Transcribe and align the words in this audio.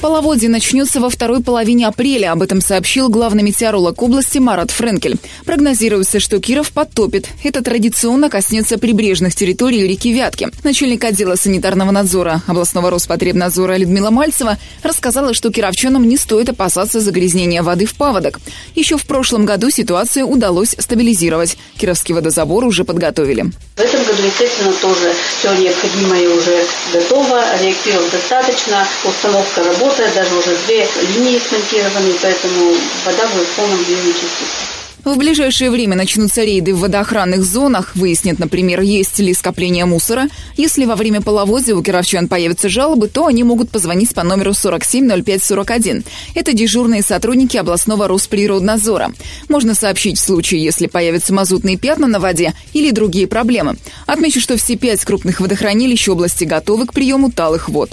Половодье 0.00 0.48
начнется 0.48 0.98
во 0.98 1.10
второй 1.10 1.42
половине 1.42 1.86
апреля. 1.86 2.32
Об 2.32 2.40
этом 2.40 2.62
сообщил 2.62 3.10
главный 3.10 3.42
метеоролог 3.42 4.00
области 4.00 4.38
Марат 4.38 4.70
Френкель. 4.70 5.18
Прогнозируется, 5.44 6.20
что 6.20 6.40
Киров 6.40 6.72
подтопит. 6.72 7.28
Это 7.44 7.62
традиционно 7.62 8.30
коснется 8.30 8.78
прибрежных 8.78 9.34
территорий 9.34 9.86
реки 9.86 10.10
Вятки. 10.10 10.48
Начальник 10.64 11.04
отдела 11.04 11.34
санитарного 11.34 11.90
надзора 11.90 12.40
областного 12.46 12.88
Роспотребнадзора 12.88 13.76
Людмила 13.76 14.08
Мальцева 14.08 14.56
рассказала, 14.82 15.34
что 15.34 15.50
кировчанам 15.50 16.08
не 16.08 16.16
стоит 16.16 16.48
опасаться 16.48 17.00
загрязнения 17.00 17.62
воды 17.62 17.84
в 17.84 17.94
паводок. 17.94 18.40
Еще 18.74 18.96
в 18.96 19.04
прошлом 19.04 19.44
году 19.44 19.68
ситуацию 19.68 20.26
удалось 20.26 20.74
стабилизировать. 20.78 21.58
Кировский 21.76 22.14
водозабор 22.14 22.64
уже 22.64 22.84
подготовили. 22.84 23.52
В 23.76 23.80
этом 23.80 24.02
году, 24.04 24.22
естественно, 24.24 24.72
тоже 24.80 25.12
все 25.38 25.54
необходимое 25.56 26.26
уже 26.30 26.64
готово, 26.94 27.44
реактивов 27.60 28.10
достаточно, 28.10 28.86
установка 29.04 29.62
работает, 29.62 29.89
даже 29.96 30.36
уже 30.36 30.56
две 30.66 30.86
линии 31.14 31.38
смонтированы, 31.38 32.12
поэтому 32.22 32.74
вода 33.04 33.26
будет 33.28 33.46
в 33.46 33.56
полном 33.56 33.80
объеме 33.80 34.12
чиститься. 34.12 34.80
В 35.04 35.16
ближайшее 35.16 35.70
время 35.70 35.96
начнутся 35.96 36.44
рейды 36.44 36.74
в 36.74 36.80
водоохранных 36.80 37.42
зонах. 37.42 37.96
Выяснят, 37.96 38.38
например, 38.38 38.82
есть 38.82 39.18
ли 39.18 39.32
скопление 39.32 39.86
мусора. 39.86 40.28
Если 40.58 40.84
во 40.84 40.94
время 40.94 41.22
половодья 41.22 41.74
у 41.74 41.82
кировчан 41.82 42.28
появятся 42.28 42.68
жалобы, 42.68 43.08
то 43.08 43.26
они 43.26 43.42
могут 43.42 43.70
позвонить 43.70 44.14
по 44.14 44.22
номеру 44.22 44.52
470541. 44.52 46.04
Это 46.34 46.52
дежурные 46.52 47.02
сотрудники 47.02 47.56
областного 47.56 48.08
Росприроднадзора. 48.08 49.12
Можно 49.48 49.74
сообщить 49.74 50.18
в 50.18 50.22
случае, 50.22 50.62
если 50.62 50.86
появятся 50.86 51.32
мазутные 51.32 51.78
пятна 51.78 52.06
на 52.06 52.20
воде 52.20 52.52
или 52.74 52.90
другие 52.90 53.26
проблемы. 53.26 53.76
Отмечу, 54.06 54.40
что 54.40 54.58
все 54.58 54.76
пять 54.76 55.02
крупных 55.04 55.40
водохранилищ 55.40 56.08
области 56.10 56.44
готовы 56.44 56.86
к 56.86 56.92
приему 56.92 57.30
талых 57.32 57.70
вод. 57.70 57.90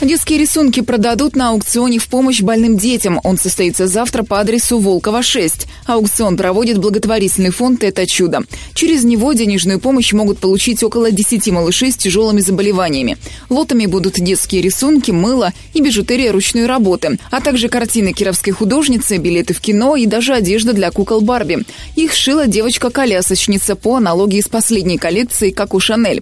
Детские 0.00 0.40
рисунки 0.40 0.80
продадут 0.80 1.36
на 1.36 1.50
аукционе 1.50 1.98
в 1.98 2.08
помощь 2.08 2.42
больным 2.42 2.76
детям. 2.76 3.20
Он 3.22 3.38
состоится 3.38 3.86
завтра 3.86 4.24
по 4.24 4.40
адресу 4.40 4.78
Волкова 4.78 5.22
6. 5.22 5.66
Аукцион 5.86 6.36
проводит 6.36 6.78
благотворительный 6.78 7.50
фонд 7.50 7.84
«Это 7.84 8.04
чудо». 8.04 8.42
Через 8.74 9.04
него 9.04 9.32
денежную 9.32 9.78
помощь 9.78 10.12
могут 10.12 10.40
получить 10.40 10.82
около 10.82 11.12
10 11.12 11.48
малышей 11.52 11.92
с 11.92 11.96
тяжелыми 11.96 12.40
заболеваниями. 12.40 13.16
Лотами 13.48 13.86
будут 13.86 14.14
детские 14.14 14.62
рисунки, 14.62 15.12
мыло 15.12 15.52
и 15.74 15.80
бижутерия 15.80 16.32
ручной 16.32 16.66
работы, 16.66 17.18
а 17.30 17.40
также 17.40 17.68
картины 17.68 18.12
кировской 18.12 18.52
художницы, 18.52 19.18
билеты 19.18 19.54
в 19.54 19.60
кино 19.60 19.94
и 19.94 20.06
даже 20.06 20.34
одежда 20.34 20.72
для 20.72 20.90
кукол 20.90 21.20
Барби. 21.20 21.64
Их 21.94 22.14
шила 22.14 22.48
девочка-колясочница 22.48 23.76
по 23.76 23.96
аналогии 23.96 24.40
с 24.40 24.48
последней 24.48 24.98
коллекцией, 24.98 25.52
как 25.52 25.72
у 25.72 25.80
Шанель. 25.80 26.20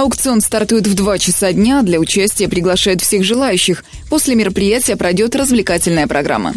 Аукцион 0.00 0.40
стартует 0.40 0.86
в 0.86 0.94
2 0.94 1.18
часа 1.18 1.52
дня. 1.52 1.82
Для 1.82 1.98
участия 1.98 2.48
приглашают 2.48 3.02
всех 3.02 3.22
желающих. 3.22 3.84
После 4.08 4.34
мероприятия 4.34 4.96
пройдет 4.96 5.36
развлекательная 5.36 6.06
программа. 6.06 6.54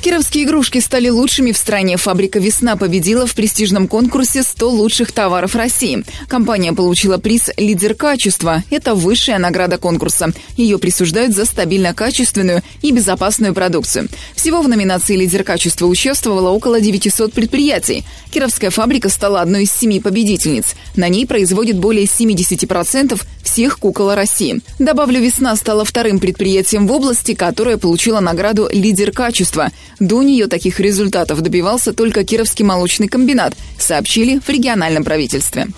Кировские 0.00 0.44
игрушки 0.44 0.78
стали 0.78 1.08
лучшими 1.08 1.50
в 1.50 1.56
стране. 1.56 1.96
Фабрика 1.96 2.38
«Весна» 2.38 2.76
победила 2.76 3.26
в 3.26 3.34
престижном 3.34 3.88
конкурсе 3.88 4.40
«100 4.40 4.64
лучших 4.64 5.10
товаров 5.10 5.56
России». 5.56 6.04
Компания 6.28 6.72
получила 6.72 7.18
приз 7.18 7.50
«Лидер 7.56 7.94
качества». 7.94 8.62
Это 8.70 8.94
высшая 8.94 9.38
награда 9.38 9.76
конкурса. 9.76 10.32
Ее 10.56 10.78
присуждают 10.78 11.34
за 11.34 11.44
стабильно 11.44 11.94
качественную 11.94 12.62
и 12.80 12.92
безопасную 12.92 13.54
продукцию. 13.54 14.08
Всего 14.36 14.62
в 14.62 14.68
номинации 14.68 15.16
«Лидер 15.16 15.42
качества» 15.42 15.86
участвовало 15.86 16.50
около 16.50 16.80
900 16.80 17.32
предприятий. 17.32 18.04
Кировская 18.30 18.70
фабрика 18.70 19.08
стала 19.08 19.40
одной 19.40 19.64
из 19.64 19.72
семи 19.72 19.98
победительниц. 19.98 20.76
На 20.94 21.08
ней 21.08 21.26
производит 21.26 21.76
более 21.78 22.04
70% 22.04 23.20
всех 23.42 23.78
кукол 23.78 24.14
России. 24.14 24.60
Добавлю, 24.78 25.20
«Весна» 25.20 25.56
стала 25.56 25.84
вторым 25.84 26.20
предприятием 26.20 26.86
в 26.86 26.92
области, 26.92 27.34
которое 27.34 27.78
получило 27.78 28.20
награду 28.20 28.68
«Лидер 28.72 29.10
качества». 29.10 29.72
До 30.00 30.22
нее 30.22 30.46
таких 30.46 30.80
результатов 30.80 31.40
добивался 31.40 31.92
только 31.92 32.24
Кировский 32.24 32.64
молочный 32.64 33.08
комбинат, 33.08 33.54
сообщили 33.78 34.38
в 34.38 34.48
региональном 34.48 35.04
правительстве. 35.04 35.68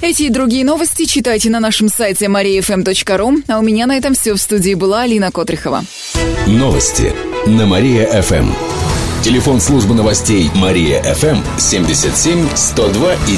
Эти 0.00 0.24
и 0.24 0.28
другие 0.28 0.64
новости 0.64 1.06
читайте 1.06 1.48
на 1.48 1.60
нашем 1.60 1.88
сайте 1.88 2.26
mariafm.ru. 2.26 3.42
А 3.48 3.58
у 3.58 3.62
меня 3.62 3.86
на 3.86 3.96
этом 3.96 4.14
все. 4.14 4.34
В 4.34 4.38
студии 4.38 4.74
была 4.74 5.02
Алина 5.02 5.30
Котрихова. 5.30 5.82
Новости 6.46 7.12
на 7.46 7.64
Мария-ФМ. 7.66 8.50
Телефон 9.22 9.60
службы 9.62 9.94
новостей 9.94 10.50
Мария-ФМ 10.54 11.38
77 11.58 12.48
102 12.54 13.14
и 13.14 13.36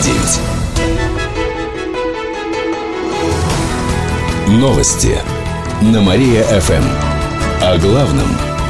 9. 4.49 4.61
Новости 4.61 5.17
на 5.83 6.03
Мария-ФМ. 6.03 6.85
О 7.63 7.79
главном 7.79 8.46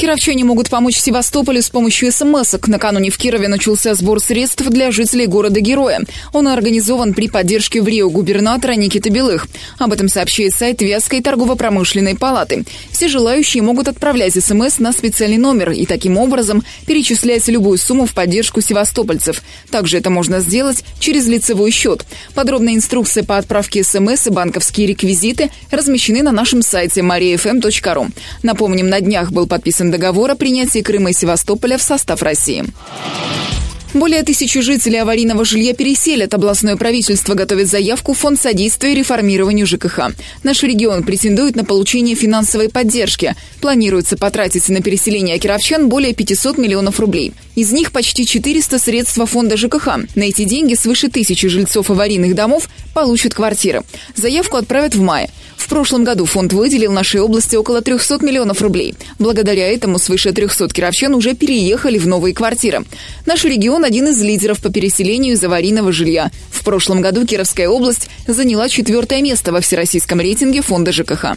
Кировчане 0.00 0.44
могут 0.44 0.70
помочь 0.70 0.96
Севастополю 0.96 1.60
с 1.60 1.68
помощью 1.68 2.10
смс 2.10 2.54
-ок. 2.54 2.70
Накануне 2.70 3.10
в 3.10 3.18
Кирове 3.18 3.48
начался 3.48 3.94
сбор 3.94 4.18
средств 4.18 4.66
для 4.66 4.92
жителей 4.92 5.26
города-героя. 5.26 6.00
Он 6.32 6.48
организован 6.48 7.12
при 7.12 7.28
поддержке 7.28 7.82
в 7.82 7.86
Рио 7.86 8.08
губернатора 8.08 8.72
Никиты 8.76 9.10
Белых. 9.10 9.46
Об 9.78 9.92
этом 9.92 10.08
сообщает 10.08 10.54
сайт 10.54 10.80
Вятской 10.80 11.20
торгово-промышленной 11.20 12.16
палаты. 12.16 12.64
Все 12.90 13.08
желающие 13.08 13.62
могут 13.62 13.88
отправлять 13.88 14.42
смс 14.42 14.78
на 14.78 14.92
специальный 14.92 15.36
номер 15.36 15.72
и 15.72 15.84
таким 15.84 16.16
образом 16.16 16.64
перечислять 16.86 17.46
любую 17.48 17.76
сумму 17.76 18.06
в 18.06 18.14
поддержку 18.14 18.62
севастопольцев. 18.62 19.42
Также 19.70 19.98
это 19.98 20.08
можно 20.08 20.40
сделать 20.40 20.82
через 20.98 21.26
лицевой 21.26 21.72
счет. 21.72 22.06
Подробная 22.34 22.74
инструкция 22.74 23.22
по 23.22 23.36
отправке 23.36 23.84
смс 23.84 24.28
и 24.28 24.30
банковские 24.30 24.86
реквизиты 24.86 25.50
размещены 25.70 26.22
на 26.22 26.32
нашем 26.32 26.62
сайте 26.62 27.02
mariafm.ru. 27.02 28.10
Напомним, 28.42 28.88
на 28.88 29.02
днях 29.02 29.30
был 29.30 29.46
подписан 29.46 29.89
договор 29.90 30.30
о 30.30 30.36
принятии 30.36 30.80
Крыма 30.80 31.10
и 31.10 31.14
Севастополя 31.14 31.78
в 31.78 31.82
состав 31.82 32.22
России. 32.22 32.64
Более 33.92 34.22
тысячи 34.22 34.60
жителей 34.60 34.98
аварийного 34.98 35.44
жилья 35.44 35.74
переселят. 35.74 36.32
Областное 36.32 36.76
правительство 36.76 37.34
готовит 37.34 37.68
заявку 37.68 38.12
в 38.12 38.18
Фонд 38.18 38.40
содействия 38.40 38.94
реформированию 38.94 39.66
ЖКХ. 39.66 40.12
Наш 40.44 40.62
регион 40.62 41.02
претендует 41.02 41.56
на 41.56 41.64
получение 41.64 42.14
финансовой 42.14 42.68
поддержки. 42.68 43.34
Планируется 43.60 44.16
потратить 44.16 44.68
на 44.68 44.80
переселение 44.80 45.38
кировчан 45.38 45.88
более 45.88 46.14
500 46.14 46.56
миллионов 46.56 47.00
рублей. 47.00 47.32
Из 47.56 47.72
них 47.72 47.90
почти 47.90 48.24
400 48.24 48.78
средства 48.78 49.26
фонда 49.26 49.56
ЖКХ. 49.56 49.88
На 50.14 50.22
эти 50.22 50.44
деньги 50.44 50.74
свыше 50.74 51.08
тысячи 51.08 51.48
жильцов 51.48 51.90
аварийных 51.90 52.36
домов 52.36 52.68
получат 52.94 53.34
квартиры. 53.34 53.82
Заявку 54.14 54.56
отправят 54.56 54.94
в 54.94 55.02
мае. 55.02 55.30
Прошлом 55.70 56.02
году 56.02 56.24
фонд 56.24 56.52
выделил 56.52 56.90
нашей 56.90 57.20
области 57.20 57.54
около 57.54 57.80
300 57.80 58.18
миллионов 58.24 58.60
рублей. 58.60 58.96
Благодаря 59.20 59.72
этому 59.72 60.00
свыше 60.00 60.32
300 60.32 60.68
кировчан 60.70 61.14
уже 61.14 61.34
переехали 61.34 61.96
в 61.96 62.08
новые 62.08 62.34
квартиры. 62.34 62.84
Наш 63.24 63.44
регион 63.44 63.84
один 63.84 64.08
из 64.08 64.20
лидеров 64.20 64.60
по 64.60 64.70
переселению 64.70 65.34
из 65.34 65.44
аварийного 65.44 65.92
жилья. 65.92 66.32
В 66.50 66.64
прошлом 66.64 67.00
году 67.00 67.24
Кировская 67.24 67.68
область 67.68 68.10
заняла 68.26 68.68
четвертое 68.68 69.22
место 69.22 69.52
во 69.52 69.60
всероссийском 69.60 70.18
рейтинге 70.20 70.60
фонда 70.60 70.90
ЖКХ. 70.90 71.36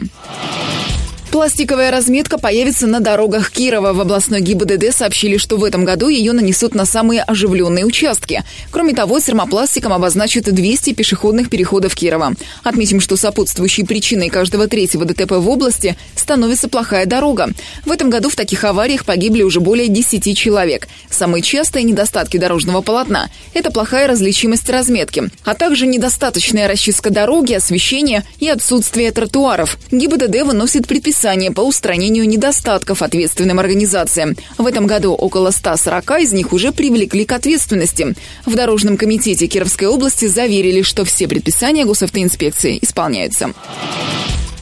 Пластиковая 1.33 1.89
разметка 1.89 2.37
появится 2.37 2.85
на 2.85 2.99
дорогах 2.99 3.49
Кирова. 3.49 3.91
В 3.91 3.99
областной 3.99 4.39
ГИБДД 4.39 4.95
сообщили, 4.95 5.37
что 5.37 5.57
в 5.57 5.63
этом 5.63 5.83
году 5.83 6.07
ее 6.07 6.31
нанесут 6.31 6.75
на 6.75 6.85
самые 6.85 7.23
оживленные 7.23 7.87
участки. 7.87 8.43
Кроме 8.69 8.93
того, 8.93 9.19
термопластиком 9.19 9.93
обозначат 9.93 10.43
200 10.43 10.93
пешеходных 10.93 11.49
переходов 11.49 11.95
Кирова. 11.95 12.35
Отметим, 12.63 12.99
что 12.99 13.17
сопутствующей 13.17 13.83
причиной 13.83 14.29
каждого 14.29 14.67
третьего 14.67 15.05
ДТП 15.05 15.31
в 15.31 15.49
области 15.49 15.97
становится 16.15 16.69
плохая 16.69 17.07
дорога. 17.07 17.49
В 17.83 17.91
этом 17.91 18.11
году 18.11 18.29
в 18.29 18.35
таких 18.35 18.63
авариях 18.63 19.03
погибли 19.03 19.41
уже 19.41 19.59
более 19.59 19.87
10 19.87 20.37
человек. 20.37 20.87
Самые 21.09 21.41
частые 21.41 21.81
недостатки 21.81 22.37
дорожного 22.37 22.81
полотна– 22.81 23.31
это 23.55 23.71
плохая 23.71 24.07
различимость 24.07 24.69
разметки, 24.69 25.23
а 25.43 25.55
также 25.55 25.87
недостаточная 25.87 26.67
расчистка 26.67 27.09
дороги, 27.09 27.53
освещение 27.53 28.23
и 28.39 28.47
отсутствие 28.49 29.11
тротуаров. 29.11 29.79
ГИБДД 29.89 30.43
выносит 30.43 30.85
предписание 30.85 31.22
расписание 31.23 31.51
по 31.51 31.61
устранению 31.61 32.27
недостатков 32.27 33.01
ответственным 33.01 33.57
организациям. 33.57 34.35
В 34.57 34.67
этом 34.67 34.87
году 34.87 35.13
около 35.13 35.51
140 35.51 36.19
из 36.19 36.33
них 36.33 36.51
уже 36.51 36.73
привлекли 36.73 37.23
к 37.23 37.31
ответственности. 37.31 38.13
В 38.45 38.55
Дорожном 38.55 38.97
комитете 38.97 39.47
Кировской 39.47 39.87
области 39.87 40.25
заверили, 40.25 40.81
что 40.81 41.05
все 41.05 41.29
предписания 41.29 41.85
госавтоинспекции 41.85 42.77
исполняются. 42.81 43.53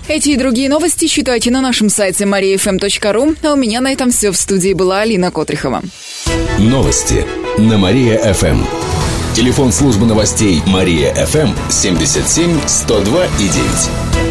Эти 0.08 0.30
и 0.30 0.36
другие 0.36 0.69
новости 0.69 1.08
читайте 1.08 1.50
на 1.50 1.62
нашем 1.62 1.90
сайте 1.90 2.25
mariafm.ru. 2.25 3.38
А 3.44 3.54
у 3.54 3.56
меня 3.56 3.81
на 3.81 3.92
этом 3.92 4.12
все. 4.12 4.31
В 4.31 4.38
студии 4.38 4.74
была 4.74 5.02
Алина 5.02 5.31
Котрихова. 5.31 5.81
Новости 6.60 7.25
на 7.58 7.80
Мария-ФМ. 7.80 8.63
Телефон 9.34 9.72
службы 9.72 10.06
новостей 10.06 10.62
Мария-ФМ 10.68 11.72
77 11.72 12.60
102 12.68 13.25
и 13.25 13.48
9. 13.48 14.31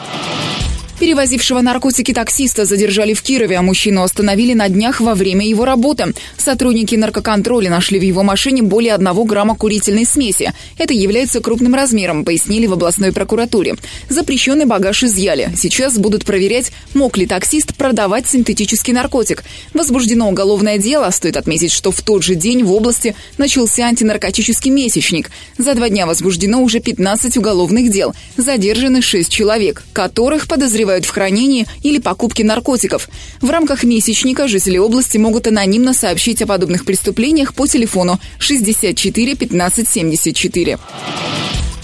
Перевозившего 1.01 1.61
наркотики 1.61 2.13
таксиста 2.13 2.63
задержали 2.63 3.15
в 3.15 3.23
Кирове, 3.23 3.57
а 3.57 3.63
мужчину 3.63 4.03
остановили 4.03 4.53
на 4.53 4.69
днях 4.69 5.01
во 5.01 5.15
время 5.15 5.47
его 5.47 5.65
работы. 5.65 6.13
Сотрудники 6.37 6.93
наркоконтроля 6.93 7.71
нашли 7.71 7.97
в 7.97 8.03
его 8.03 8.21
машине 8.21 8.61
более 8.61 8.93
одного 8.93 9.23
грамма 9.23 9.55
курительной 9.55 10.05
смеси. 10.05 10.53
Это 10.77 10.93
является 10.93 11.39
крупным 11.39 11.73
размером, 11.73 12.23
пояснили 12.23 12.67
в 12.67 12.73
областной 12.73 13.11
прокуратуре. 13.13 13.77
Запрещенный 14.09 14.65
багаж 14.65 15.03
изъяли. 15.03 15.51
Сейчас 15.57 15.97
будут 15.97 16.23
проверять, 16.23 16.71
мог 16.93 17.17
ли 17.17 17.25
таксист 17.25 17.73
продавать 17.73 18.27
синтетический 18.27 18.93
наркотик. 18.93 19.43
Возбуждено 19.73 20.29
уголовное 20.29 20.77
дело. 20.77 21.09
Стоит 21.09 21.35
отметить, 21.35 21.71
что 21.71 21.89
в 21.91 21.99
тот 22.03 22.21
же 22.21 22.35
день 22.35 22.63
в 22.63 22.71
области 22.71 23.15
начался 23.39 23.85
антинаркотический 23.85 24.69
месячник. 24.69 25.31
За 25.57 25.73
два 25.73 25.89
дня 25.89 26.05
возбуждено 26.05 26.61
уже 26.61 26.79
15 26.79 27.37
уголовных 27.37 27.89
дел. 27.89 28.13
Задержаны 28.37 29.01
6 29.01 29.31
человек, 29.31 29.81
которых 29.93 30.47
подозревают 30.47 30.90
подозревают 30.91 31.05
в 31.05 31.09
хранении 31.09 31.67
или 31.83 31.99
покупке 31.99 32.43
наркотиков. 32.43 33.09
В 33.41 33.49
рамках 33.49 33.83
месячника 33.83 34.47
жители 34.47 34.77
области 34.77 35.17
могут 35.17 35.47
анонимно 35.47 35.93
сообщить 35.93 36.41
о 36.41 36.47
подобных 36.47 36.85
преступлениях 36.85 37.53
по 37.53 37.67
телефону 37.67 38.19
64 38.39 39.35
15 39.35 39.87
74. 39.87 40.77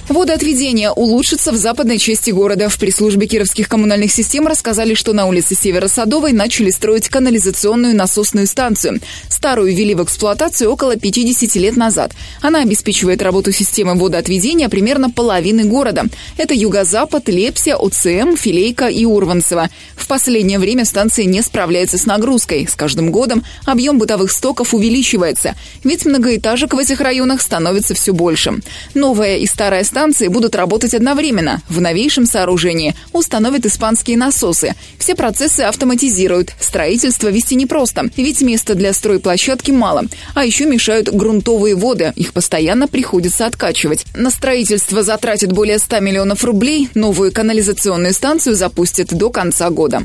Водоотведение 0.09 0.91
улучшится 0.91 1.51
в 1.51 1.57
западной 1.57 1.97
части 1.97 2.31
города. 2.31 2.69
В 2.69 2.77
пресс-службе 2.79 3.27
кировских 3.27 3.67
коммунальных 3.67 4.09
систем 4.09 4.47
рассказали, 4.47 4.93
что 4.93 5.11
на 5.11 5.25
улице 5.25 5.53
Северо-Садовой 5.53 6.31
начали 6.31 6.69
строить 6.69 7.09
канализационную 7.09 7.93
насосную 7.93 8.47
станцию. 8.47 9.01
Старую 9.27 9.75
ввели 9.75 9.95
в 9.95 10.03
эксплуатацию 10.03 10.71
около 10.71 10.95
50 10.95 11.55
лет 11.55 11.75
назад. 11.75 12.13
Она 12.41 12.61
обеспечивает 12.61 13.21
работу 13.21 13.51
системы 13.51 13.95
водоотведения 13.95 14.69
примерно 14.69 15.09
половины 15.09 15.65
города. 15.65 16.05
Это 16.37 16.53
Юго-Запад, 16.53 17.27
Лепсия, 17.27 17.75
ОЦМ, 17.75 18.37
Филейка 18.37 18.87
и 18.87 19.03
Урванцево. 19.03 19.69
В 19.97 20.07
последнее 20.07 20.57
время 20.57 20.85
станция 20.85 21.25
не 21.25 21.41
справляется 21.41 21.97
с 21.97 22.05
нагрузкой. 22.05 22.65
С 22.65 22.75
каждым 22.75 23.11
годом 23.11 23.43
объем 23.65 23.97
бытовых 23.97 24.31
стоков 24.31 24.73
увеличивается. 24.73 25.55
Ведь 25.83 26.05
многоэтажек 26.05 26.73
в 26.73 26.77
этих 26.77 27.01
районах 27.01 27.41
становится 27.41 27.93
все 27.93 28.13
больше. 28.13 28.61
Новая 28.93 29.35
и 29.35 29.45
старая 29.45 29.83
станция 29.83 29.96
станции 29.97 30.27
будут 30.27 30.55
работать 30.55 30.93
одновременно. 30.93 31.63
В 31.67 31.81
новейшем 31.81 32.27
сооружении 32.27 32.93
установят 33.13 33.65
испанские 33.65 34.15
насосы. 34.15 34.75
Все 34.99 35.15
процессы 35.15 35.61
автоматизируют. 35.61 36.53
Строительство 36.59 37.29
вести 37.29 37.55
непросто, 37.55 38.07
ведь 38.15 38.41
места 38.41 38.75
для 38.75 38.93
стройплощадки 38.93 39.71
мало. 39.71 40.03
А 40.35 40.45
еще 40.45 40.65
мешают 40.67 41.09
грунтовые 41.11 41.73
воды. 41.73 42.13
Их 42.15 42.33
постоянно 42.33 42.87
приходится 42.87 43.47
откачивать. 43.47 44.05
На 44.13 44.29
строительство 44.29 45.01
затратят 45.01 45.51
более 45.51 45.79
100 45.79 45.99
миллионов 45.99 46.43
рублей. 46.43 46.89
Новую 46.93 47.31
канализационную 47.31 48.13
станцию 48.13 48.55
запустят 48.55 49.07
до 49.07 49.31
конца 49.31 49.71
года. 49.71 50.03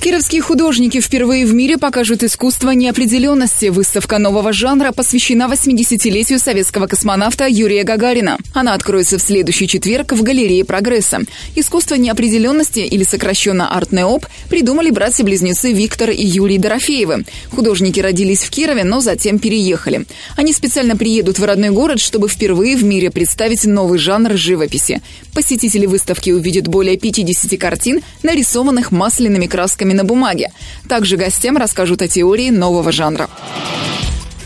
Кировские 0.00 0.40
художники 0.40 1.00
впервые 1.00 1.46
в 1.46 1.54
мире 1.54 1.78
покажут 1.78 2.22
искусство 2.22 2.70
неопределенности. 2.70 3.66
Выставка 3.66 4.18
нового 4.18 4.52
жанра 4.52 4.92
посвящена 4.92 5.48
80-летию 5.50 6.38
советского 6.38 6.86
космонавта 6.86 7.46
Юрия 7.48 7.82
Гагарина. 7.82 8.38
Она 8.54 8.74
откроется 8.74 9.18
в 9.18 9.22
следующий 9.22 9.66
четверг 9.66 10.12
в 10.12 10.22
галерее 10.22 10.64
«Прогресса». 10.64 11.22
Искусство 11.56 11.96
неопределенности, 11.96 12.80
или 12.80 13.02
сокращенно 13.02 13.74
«Арт-Неоп», 13.76 14.26
придумали 14.48 14.90
братья-близнецы 14.90 15.72
Виктор 15.72 16.10
и 16.10 16.24
Юрий 16.24 16.58
Дорофеевы. 16.58 17.24
Художники 17.50 17.98
родились 17.98 18.44
в 18.44 18.50
Кирове, 18.50 18.84
но 18.84 19.00
затем 19.00 19.40
переехали. 19.40 20.06
Они 20.36 20.52
специально 20.52 20.96
приедут 20.96 21.40
в 21.40 21.44
родной 21.44 21.70
город, 21.70 21.98
чтобы 21.98 22.28
впервые 22.28 22.76
в 22.76 22.84
мире 22.84 23.10
представить 23.10 23.64
новый 23.64 23.98
жанр 23.98 24.36
живописи. 24.36 25.02
Посетители 25.34 25.86
выставки 25.86 26.30
увидят 26.30 26.68
более 26.68 26.96
50 26.96 27.58
картин, 27.58 28.02
нарисованных 28.22 28.92
масляными 28.92 29.46
красками 29.46 29.85
на 29.94 30.04
бумаге. 30.04 30.50
Также 30.88 31.16
гостям 31.16 31.56
расскажут 31.56 32.02
о 32.02 32.08
теории 32.08 32.50
нового 32.50 32.92
жанра. 32.92 33.28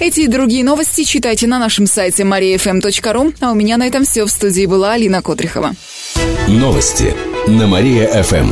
Эти 0.01 0.21
и 0.21 0.29
другие 0.29 0.65
новости 0.65 1.05
читайте 1.05 1.47
на 1.47 1.59
нашем 1.59 1.87
сайте 1.87 2.23
mariafm.ru. 2.23 3.35
А 3.41 3.51
у 3.51 3.55
меня 3.55 3.77
на 3.77 3.87
этом 3.87 4.05
все. 4.05 4.25
В 4.25 4.31
студии 4.31 4.65
была 4.65 4.93
Алина 4.95 5.21
Котрихова. 5.21 5.75
Новости 6.49 7.15
на 7.47 7.67
Мария-ФМ. 7.67 8.51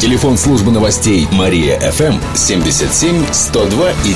Телефон 0.00 0.36
службы 0.36 0.70
новостей 0.70 1.26
Мария-ФМ 1.32 2.20
77 2.34 3.24
102 3.32 3.90
и 3.90 4.12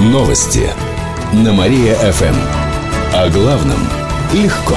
9. 0.00 0.12
Новости 0.12 0.68
на 1.32 1.54
Мария-ФМ. 1.54 2.36
О 3.14 3.28
главном 3.30 3.88
легко. 4.34 4.76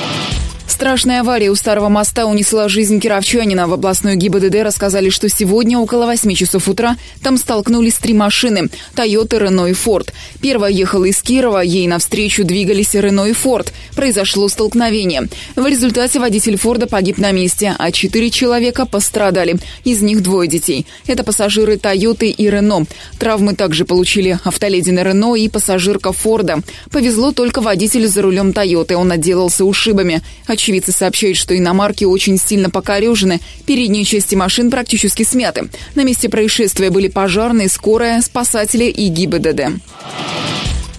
Страшная 0.81 1.19
авария 1.19 1.51
у 1.51 1.55
Старого 1.55 1.89
моста 1.89 2.25
унесла 2.25 2.67
жизнь 2.67 2.99
кировчанина. 2.99 3.67
В 3.67 3.73
областной 3.73 4.15
ГИБДД 4.15 4.63
рассказали, 4.63 5.11
что 5.11 5.29
сегодня 5.29 5.77
около 5.77 6.07
8 6.07 6.33
часов 6.33 6.67
утра 6.67 6.97
там 7.21 7.37
столкнулись 7.37 7.99
три 7.99 8.15
машины– 8.15 8.67
Тойота, 8.95 9.37
Рено 9.37 9.67
и 9.67 9.73
Форд. 9.73 10.11
Первая 10.41 10.71
ехала 10.71 11.05
из 11.05 11.21
Кирова, 11.21 11.59
ей 11.59 11.85
навстречу 11.85 12.43
двигались 12.43 12.95
Рено 12.95 13.25
и 13.25 13.33
Форд. 13.33 13.71
Произошло 13.95 14.47
столкновение. 14.47 15.27
В 15.55 15.67
результате 15.67 16.19
водитель 16.19 16.57
Форда 16.57 16.87
погиб 16.87 17.19
на 17.19 17.31
месте, 17.31 17.75
а 17.77 17.91
четыре 17.91 18.31
человека 18.31 18.87
пострадали. 18.87 19.57
Из 19.83 20.01
них 20.01 20.23
двое 20.23 20.49
детей. 20.49 20.87
Это 21.05 21.23
пассажиры 21.23 21.77
Тойоты 21.77 22.31
и 22.31 22.49
Рено. 22.49 22.87
Травмы 23.19 23.53
также 23.53 23.85
получили 23.85 24.39
автоледи 24.43 24.89
на 24.89 25.03
Рено 25.03 25.35
и 25.35 25.47
пассажирка 25.47 26.11
Форда. 26.11 26.63
Повезло 26.89 27.33
только 27.33 27.61
водителю 27.61 28.07
за 28.07 28.23
рулем 28.23 28.51
Тойоты. 28.51 28.97
Он 28.97 29.11
отделался 29.11 29.63
ушибами. 29.63 30.23
Очевидно, 30.47 30.70
Очевидцы 30.71 30.93
сообщают, 30.93 31.35
что 31.35 31.57
иномарки 31.57 32.05
очень 32.05 32.37
сильно 32.37 32.69
покорежены, 32.69 33.41
передние 33.65 34.05
части 34.05 34.35
машин 34.35 34.71
практически 34.71 35.23
смяты. 35.23 35.67
На 35.95 36.05
месте 36.05 36.29
происшествия 36.29 36.89
были 36.89 37.09
пожарные, 37.09 37.67
скорая, 37.67 38.21
спасатели 38.21 38.85
и 38.85 39.09
ГИБДД. 39.09 39.81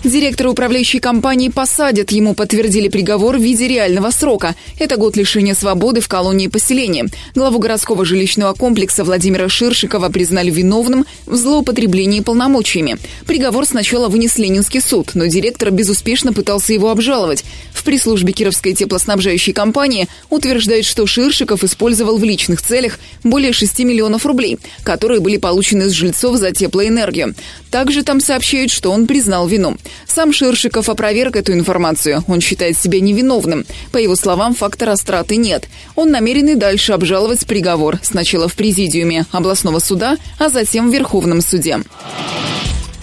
Директора 0.04 0.50
управляющей 0.50 0.98
компании 0.98 1.48
посадят. 1.48 2.10
Ему 2.10 2.34
подтвердили 2.34 2.88
приговор 2.88 3.36
в 3.36 3.42
виде 3.42 3.68
реального 3.68 4.10
срока. 4.10 4.56
Это 4.80 4.96
год 4.96 5.16
лишения 5.16 5.54
свободы 5.54 6.00
в 6.00 6.08
колонии 6.08 6.48
поселения. 6.48 7.06
Главу 7.36 7.60
городского 7.60 8.04
жилищного 8.04 8.52
комплекса 8.52 9.04
Владимира 9.04 9.48
Ширшикова 9.48 10.08
признали 10.08 10.50
виновным 10.50 11.06
в 11.26 11.36
злоупотреблении 11.36 12.18
полномочиями. 12.18 12.98
Приговор 13.26 13.64
сначала 13.64 14.08
вынес 14.08 14.38
Ленинский 14.38 14.80
суд, 14.80 15.12
но 15.14 15.26
директор 15.26 15.70
безуспешно 15.70 16.32
пытался 16.32 16.72
его 16.72 16.90
обжаловать. 16.90 17.44
В 17.72 17.84
пресс-службе 17.84 18.32
Кировской 18.32 18.74
теплоснабжающей 18.74 19.52
компании 19.52 20.08
утверждают, 20.30 20.84
что 20.84 21.06
Ширшиков 21.06 21.62
использовал 21.62 22.18
в 22.18 22.24
личных 22.24 22.60
целях 22.60 22.98
более 23.22 23.52
6 23.52 23.78
миллионов 23.80 24.26
рублей, 24.26 24.58
которые 24.82 25.20
были 25.20 25.36
получены 25.36 25.88
с 25.88 25.92
жильцов 25.92 26.38
за 26.38 26.50
теплоэнергию. 26.50 27.36
Также 27.70 28.02
там 28.02 28.20
сообщают, 28.20 28.72
что 28.72 28.90
он 28.90 29.06
признал 29.06 29.46
вину. 29.46 29.76
Сам 30.06 30.32
Ширшиков 30.32 30.88
опроверг 30.88 31.36
эту 31.36 31.52
информацию. 31.52 32.24
Он 32.28 32.40
считает 32.40 32.76
себя 32.78 33.00
невиновным. 33.00 33.64
По 33.92 33.98
его 33.98 34.16
словам, 34.16 34.54
факта 34.54 34.86
растраты 34.86 35.36
нет. 35.36 35.68
Он 35.94 36.10
намерен 36.10 36.48
и 36.48 36.54
дальше 36.54 36.92
обжаловать 36.92 37.46
приговор. 37.46 37.98
Сначала 38.02 38.48
в 38.48 38.54
президиуме 38.54 39.26
областного 39.30 39.78
суда, 39.78 40.16
а 40.38 40.48
затем 40.48 40.90
в 40.90 40.92
Верховном 40.92 41.40
суде. 41.40 41.80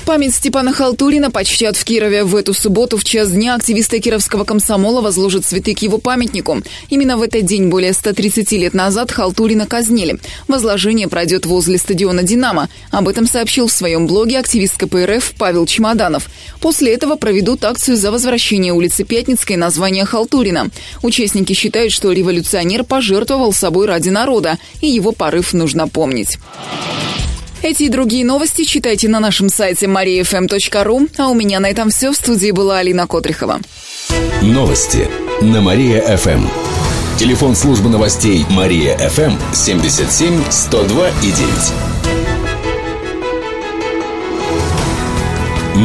Память 0.05 0.33
Степана 0.33 0.73
Халтурина 0.73 1.29
почтят 1.29 1.77
в 1.77 1.83
Кирове. 1.85 2.23
В 2.23 2.35
эту 2.35 2.53
субботу 2.53 2.97
в 2.97 3.03
час 3.03 3.31
дня 3.31 3.55
активисты 3.55 3.99
кировского 3.99 4.43
комсомола 4.43 5.01
возложат 5.01 5.45
цветы 5.45 5.75
к 5.75 5.79
его 5.83 5.99
памятнику. 5.99 6.61
Именно 6.89 7.17
в 7.17 7.21
этот 7.21 7.45
день, 7.45 7.69
более 7.69 7.93
130 7.93 8.51
лет 8.53 8.73
назад, 8.73 9.11
Халтурина 9.11 9.67
казнили. 9.67 10.19
Возложение 10.47 11.07
пройдет 11.07 11.45
возле 11.45 11.77
стадиона 11.77 12.23
«Динамо». 12.23 12.69
Об 12.91 13.07
этом 13.07 13.27
сообщил 13.27 13.67
в 13.67 13.71
своем 13.71 14.07
блоге 14.07 14.39
активист 14.39 14.77
КПРФ 14.77 15.33
Павел 15.37 15.65
Чемоданов. 15.65 16.29
После 16.59 16.93
этого 16.93 17.15
проведут 17.15 17.63
акцию 17.63 17.95
за 17.95 18.11
возвращение 18.11 18.73
улицы 18.73 19.03
Пятницкой 19.03 19.57
названия 19.57 20.05
Халтурина. 20.05 20.69
Участники 21.03 21.53
считают, 21.53 21.93
что 21.93 22.11
революционер 22.11 22.83
пожертвовал 22.83 23.53
собой 23.53 23.85
ради 23.85 24.09
народа, 24.09 24.57
и 24.81 24.87
его 24.87 25.11
порыв 25.11 25.53
нужно 25.53 25.87
помнить. 25.87 26.39
Эти 27.61 27.83
и 27.83 27.89
другие 27.89 28.23
новости 28.23 28.63
читайте 28.63 29.09
на 29.09 29.19
нашем 29.19 29.49
сайте 29.49 29.85
mariafm.ru. 29.85 31.09
А 31.17 31.27
у 31.27 31.33
меня 31.33 31.59
на 31.59 31.69
этом 31.69 31.89
все. 31.89 32.11
В 32.11 32.15
студии 32.15 32.51
была 32.51 32.77
Алина 32.77 33.05
Котрихова. 33.05 33.59
Новости 34.41 35.09
на 35.41 35.61
Мария-ФМ. 35.61 36.47
Телефон 37.17 37.55
службы 37.55 37.89
новостей 37.89 38.45
Мария-ФМ 38.49 39.33
77 39.53 40.41
102 40.49 41.09
и 41.09 41.31
9. 41.31 41.39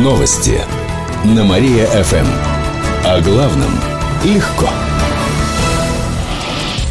Новости 0.04 0.60
на 1.24 1.42
Мария-ФМ. 1.42 2.26
О 3.04 3.20
главном 3.20 3.80
легко. 4.24 4.68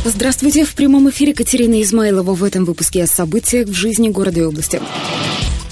Здравствуйте! 0.05 0.65
В 0.65 0.75
прямом 0.75 1.09
эфире 1.09 1.33
Катерина 1.33 1.81
Измайлова 1.81 2.33
в 2.33 2.43
этом 2.43 2.65
выпуске 2.65 3.03
о 3.03 3.07
событиях 3.07 3.69
в 3.69 3.73
жизни 3.73 4.09
города 4.09 4.41
и 4.41 4.43
области. 4.43 4.81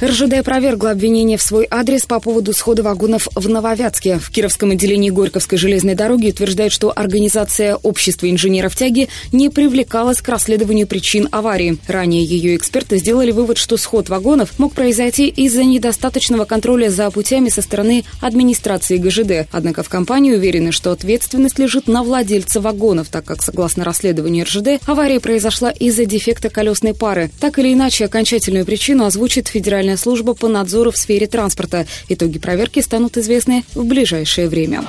РЖД 0.04 0.40
опровергла 0.40 0.90
обвинение 0.90 1.38
в 1.38 1.44
свой 1.44 1.68
адрес 1.70 2.08
по 2.08 2.20
поводу 2.20 2.54
схода 2.54 2.82
вагонов 2.82 3.28
в 3.36 3.48
Нововятске. 3.48 4.18
В 4.18 4.32
Кировском 4.32 4.72
отделении 4.72 5.12
Горьковской 5.12 5.60
железной 5.60 5.94
дороги 5.94 6.30
утверждают, 6.30 6.74
что 6.74 6.92
организация 6.96 7.76
общества 7.76 8.28
инженеров 8.28 8.76
тяги 8.76 9.10
не 9.32 9.50
привлекалась 9.50 10.20
к 10.20 10.28
расследованию 10.28 10.88
причин 10.88 11.28
аварии. 11.32 11.78
Ранее 11.88 12.24
ее 12.24 12.56
эксперты 12.56 12.98
сделали 12.98 13.30
вывод, 13.30 13.60
что 13.60 13.78
сход 13.78 14.10
вагонов 14.10 14.58
мог 14.58 14.74
произойти 14.74 15.28
из-за 15.28 15.64
недостаточного 15.64 16.46
контроля 16.46 16.90
за 16.90 17.12
путями 17.12 17.50
со 17.50 17.62
стороны 17.62 18.04
администрации 18.22 18.98
ГЖД. 18.98 19.48
Однако 19.52 19.84
в 19.84 19.90
компании 19.90 20.34
уверены, 20.34 20.72
что 20.72 20.92
ответственность 20.92 21.60
лежит 21.60 21.88
на 21.88 22.02
владельца 22.02 22.60
вагонов, 22.60 23.10
так 23.10 23.26
как, 23.26 23.44
согласно 23.44 23.84
расследованию 23.84 24.46
РЖД, 24.46 24.82
авария 24.88 25.20
произошла 25.20 25.70
из-за 25.70 26.06
дефекта 26.06 26.50
колесной 26.50 26.96
пары. 26.96 27.30
Так 27.40 27.60
или 27.60 27.72
иначе, 27.72 28.06
окончательную 28.06 28.66
причину 28.66 29.06
озвучит 29.06 29.48
Федеральная 29.48 29.91
Федеральная 29.92 29.98
служба 29.98 30.34
по 30.34 30.48
надзору 30.48 30.92
в 30.92 30.98
сфере 30.98 31.28
транспорта. 31.28 31.86
Итоги 32.08 32.40
проверки 32.40 32.80
станут 32.80 33.18
известны 33.18 33.66
в 33.76 33.84
ближайшее 33.84 34.48
время. 34.48 34.86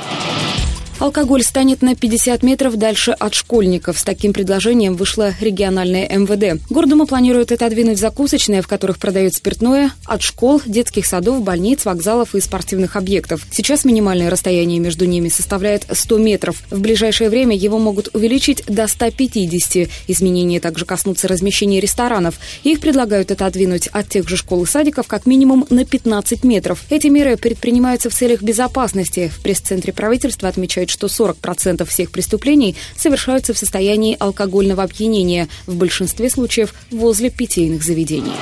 Алкоголь 1.03 1.43
станет 1.43 1.83
на 1.83 1.97
50 1.97 2.45
метров 2.45 2.77
дальше 2.77 3.11
от 3.11 3.35
школьников. 3.35 3.99
С 3.99 4.05
таким 4.05 4.33
предложением 4.33 4.95
вышло 4.95 5.35
региональное 5.41 6.09
МВД. 6.09 6.63
Гордума 6.71 7.07
планирует 7.07 7.51
отодвинуть 7.51 7.99
закусочные, 7.99 8.63
в 8.63 8.69
которых 8.69 8.99
продают 8.99 9.35
спиртное, 9.35 9.91
от 10.05 10.23
школ, 10.23 10.63
детских 10.65 11.07
садов, 11.07 11.43
больниц, 11.43 11.85
вокзалов 11.87 12.37
и 12.37 12.41
спортивных 12.41 12.95
объектов. 12.95 13.45
Сейчас 13.51 13.85
минимальное 13.85 14.31
расстояние 14.31 14.79
между 14.79 15.05
ними 15.05 15.29
составляет 15.29 15.87
100 15.91 16.19
метров. 16.19 16.63
В 16.71 16.79
ближайшее 16.79 17.31
время 17.31 17.57
его 17.57 17.81
могут 17.81 18.15
увеличить 18.15 18.63
до 18.67 18.87
150. 18.87 19.89
Изменения 20.07 20.61
также 20.61 20.85
коснутся 20.85 21.27
размещения 21.27 21.81
ресторанов. 21.81 22.37
Их 22.63 22.79
предлагают 22.79 23.33
отодвинуть 23.33 23.89
от 23.89 24.09
тех 24.09 24.29
же 24.29 24.37
школ 24.37 24.63
и 24.63 24.67
садиков 24.67 25.09
как 25.09 25.27
минимум 25.27 25.67
на 25.69 25.85
15 25.85 26.45
метров. 26.45 26.85
Эти 26.91 27.09
меры 27.09 27.37
предпринимаются 27.37 28.09
в 28.09 28.15
целях 28.15 28.41
безопасности. 28.41 29.33
В 29.37 29.43
пресс-центре 29.43 29.93
правительства 29.93 30.49
отмечают, 30.49 30.92
что 30.93 31.09
40% 31.09 31.85
всех 31.87 32.11
преступлений 32.11 32.77
совершаются 32.97 33.55
в 33.55 33.59
состоянии 33.59 34.17
алкогольного 34.21 34.83
опьянения, 34.83 35.49
в 35.67 35.75
большинстве 35.75 36.31
случаев 36.31 36.75
возле 36.91 37.31
питейных 37.31 37.83
заведений. 37.83 38.33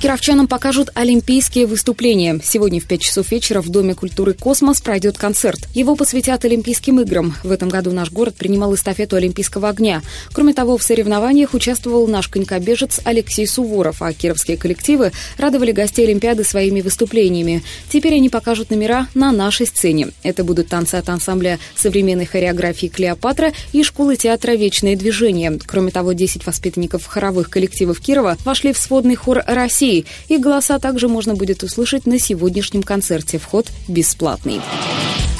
Кировчанам 0.00 0.46
покажут 0.46 0.90
олимпийские 0.94 1.66
выступления. 1.66 2.40
Сегодня 2.44 2.80
в 2.80 2.84
5 2.84 3.00
часов 3.00 3.32
вечера 3.32 3.60
в 3.60 3.68
Доме 3.68 3.96
культуры 3.96 4.32
«Космос» 4.32 4.80
пройдет 4.80 5.18
концерт. 5.18 5.58
Его 5.74 5.96
посвятят 5.96 6.44
Олимпийским 6.44 7.00
играм. 7.00 7.34
В 7.42 7.50
этом 7.50 7.68
году 7.68 7.90
наш 7.90 8.12
город 8.12 8.36
принимал 8.36 8.72
эстафету 8.76 9.16
Олимпийского 9.16 9.70
огня. 9.70 10.02
Кроме 10.32 10.54
того, 10.54 10.78
в 10.78 10.84
соревнованиях 10.84 11.52
участвовал 11.52 12.06
наш 12.06 12.28
конькобежец 12.28 13.00
Алексей 13.02 13.44
Суворов, 13.48 14.00
а 14.00 14.12
кировские 14.12 14.56
коллективы 14.56 15.10
радовали 15.36 15.72
гостей 15.72 16.06
Олимпиады 16.06 16.44
своими 16.44 16.80
выступлениями. 16.80 17.64
Теперь 17.90 18.14
они 18.14 18.28
покажут 18.28 18.70
номера 18.70 19.08
на 19.14 19.32
нашей 19.32 19.66
сцене. 19.66 20.10
Это 20.22 20.44
будут 20.44 20.68
танцы 20.68 20.94
от 20.94 21.08
ансамбля 21.08 21.58
современной 21.74 22.26
хореографии 22.26 22.86
«Клеопатра» 22.86 23.52
и 23.72 23.82
школы 23.82 24.14
театра 24.14 24.52
«Вечное 24.52 24.94
движение». 24.94 25.58
Кроме 25.66 25.90
того, 25.90 26.12
10 26.12 26.46
воспитанников 26.46 27.04
хоровых 27.04 27.50
коллективов 27.50 27.98
Кирова 27.98 28.36
вошли 28.44 28.72
в 28.72 28.78
сводный 28.78 29.16
хор 29.16 29.42
«России», 29.44 29.87
России. 29.88 30.06
Их 30.28 30.40
голоса 30.40 30.78
также 30.78 31.08
можно 31.08 31.34
будет 31.34 31.62
услышать 31.62 32.06
на 32.06 32.18
сегодняшнем 32.18 32.82
концерте. 32.82 33.38
Вход 33.38 33.66
бесплатный. 33.86 34.60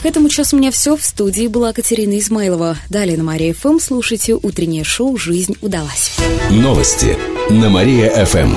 К 0.02 0.06
этому 0.06 0.28
часу 0.28 0.56
у 0.56 0.58
меня 0.58 0.70
все. 0.70 0.96
В 0.96 1.04
студии 1.04 1.48
была 1.48 1.72
Катерина 1.72 2.18
Измайлова. 2.18 2.76
Далее 2.88 3.16
на 3.16 3.24
Мария 3.24 3.52
ФМ 3.52 3.78
слушайте 3.80 4.34
утреннее 4.34 4.84
шоу 4.84 5.16
«Жизнь 5.16 5.56
удалась». 5.60 6.12
Новости 6.50 7.16
на 7.50 7.68
Мария 7.68 8.24
ФМ. 8.24 8.54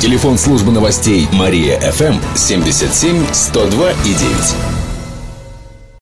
Телефон 0.00 0.38
службы 0.38 0.72
новостей 0.72 1.28
Мария 1.32 1.78
ФМ 1.92 2.14
77 2.34 3.26
102 3.32 3.90
и 3.92 4.14
9. 4.14 4.71